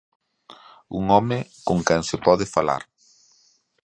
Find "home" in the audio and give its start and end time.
1.17-1.37